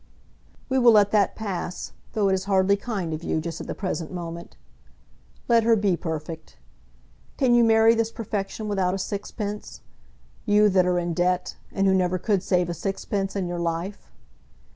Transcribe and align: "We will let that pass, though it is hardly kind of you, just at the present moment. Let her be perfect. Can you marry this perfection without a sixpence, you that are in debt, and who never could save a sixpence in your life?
"We 0.67 0.79
will 0.79 0.93
let 0.93 1.11
that 1.11 1.35
pass, 1.35 1.91
though 2.13 2.27
it 2.29 2.33
is 2.33 2.45
hardly 2.45 2.75
kind 2.75 3.13
of 3.13 3.23
you, 3.23 3.39
just 3.39 3.61
at 3.61 3.67
the 3.67 3.75
present 3.75 4.11
moment. 4.11 4.57
Let 5.47 5.61
her 5.63 5.75
be 5.75 5.95
perfect. 5.95 6.57
Can 7.37 7.53
you 7.53 7.63
marry 7.63 7.93
this 7.93 8.11
perfection 8.11 8.67
without 8.67 8.95
a 8.95 8.97
sixpence, 8.97 9.81
you 10.43 10.69
that 10.69 10.87
are 10.87 10.97
in 10.97 11.13
debt, 11.13 11.55
and 11.71 11.85
who 11.85 11.93
never 11.93 12.17
could 12.17 12.41
save 12.41 12.67
a 12.67 12.73
sixpence 12.73 13.35
in 13.35 13.45
your 13.45 13.59
life? 13.59 14.11